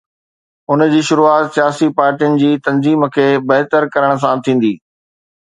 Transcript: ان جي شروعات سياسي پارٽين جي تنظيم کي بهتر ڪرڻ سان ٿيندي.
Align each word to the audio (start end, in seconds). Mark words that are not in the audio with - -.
ان 0.75 0.81
جي 0.93 1.01
شروعات 1.09 1.51
سياسي 1.57 1.89
پارٽين 1.99 2.39
جي 2.45 2.49
تنظيم 2.69 3.07
کي 3.19 3.27
بهتر 3.53 3.87
ڪرڻ 3.99 4.19
سان 4.27 4.45
ٿيندي. 4.49 4.75